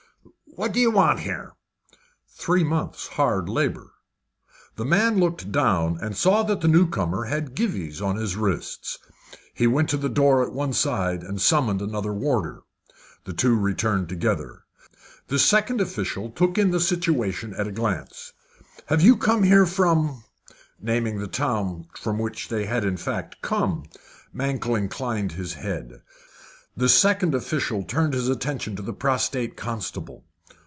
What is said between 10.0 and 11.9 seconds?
a door at one side, and summoned